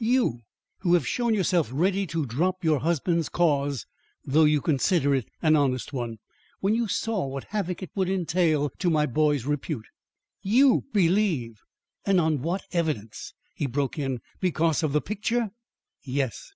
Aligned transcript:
You, 0.00 0.42
who 0.82 0.94
have 0.94 1.08
shown 1.08 1.34
yourself 1.34 1.70
ready 1.72 2.06
to 2.06 2.24
drop 2.24 2.62
your 2.62 2.78
husband's 2.78 3.28
cause 3.28 3.84
though 4.24 4.44
you 4.44 4.60
consider 4.60 5.12
it 5.12 5.26
an 5.42 5.56
honest 5.56 5.92
one, 5.92 6.18
when 6.60 6.76
you 6.76 6.86
saw 6.86 7.26
what 7.26 7.46
havoc 7.48 7.82
it 7.82 7.90
would 7.96 8.08
entail 8.08 8.70
to 8.78 8.90
my 8.90 9.06
boy's 9.06 9.44
repute. 9.44 9.86
YOU 10.40 10.84
believe 10.92 11.58
and 12.06 12.20
on 12.20 12.42
what 12.42 12.62
evidence?" 12.70 13.34
he 13.56 13.66
broke 13.66 13.98
in. 13.98 14.20
"Because 14.38 14.84
of 14.84 14.92
the 14.92 15.00
picture?" 15.00 15.50
"Yes." 16.02 16.52